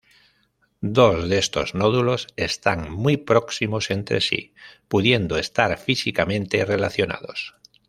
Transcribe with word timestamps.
Dos 0.97 1.29
de 1.29 1.37
estos 1.37 1.67
nódulos 1.75 2.25
están 2.35 2.91
muy 2.91 3.17
próximos 3.17 3.91
entre 3.91 4.19
sí, 4.19 4.51
pudiendo 4.87 5.37
estar 5.37 5.77
físicamente 5.77 6.65
relacionados. 6.65 7.53